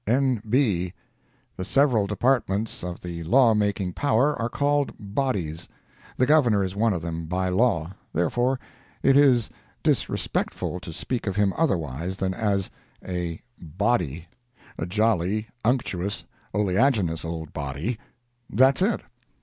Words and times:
N.B.—The 0.07 1.63
several 1.63 2.07
departments 2.07 2.83
of 2.83 3.01
the 3.03 3.23
law 3.23 3.53
making 3.53 3.93
power 3.93 4.35
are 4.41 4.49
called 4.49 4.91
Bodies. 4.99 5.67
The 6.17 6.25
Governor 6.25 6.63
is 6.63 6.75
one 6.75 6.91
of 6.91 7.03
them, 7.03 7.27
by 7.27 7.49
law—therefore 7.49 8.59
it 9.03 9.15
is 9.15 9.51
disrespectful 9.83 10.79
to 10.79 10.91
speak 10.91 11.27
of 11.27 11.35
him 11.35 11.53
otherwise 11.55 12.17
than 12.17 12.33
as 12.33 12.71
a 13.07 13.41
Body—a 13.61 14.87
jolly, 14.87 15.49
unctuous, 15.63 16.25
oleaginous 16.51 17.23
old 17.23 17.53
Body. 17.53 17.99
That's 18.49 18.81
it. 18.81 19.01